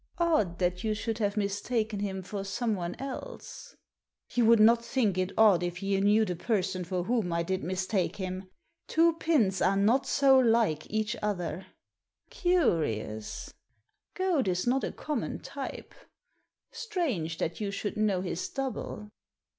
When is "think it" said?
4.83-5.31